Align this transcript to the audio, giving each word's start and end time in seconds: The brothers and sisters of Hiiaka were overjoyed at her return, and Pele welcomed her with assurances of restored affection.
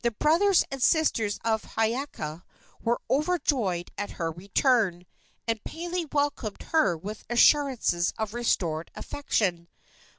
The 0.03 0.09
brothers 0.09 0.63
and 0.71 0.81
sisters 0.81 1.37
of 1.45 1.61
Hiiaka 1.75 2.41
were 2.81 2.99
overjoyed 3.07 3.91
at 3.99 4.09
her 4.17 4.31
return, 4.31 5.05
and 5.47 5.63
Pele 5.63 6.05
welcomed 6.11 6.63
her 6.71 6.97
with 6.97 7.23
assurances 7.29 8.11
of 8.17 8.33
restored 8.33 8.89
affection. 8.95 9.67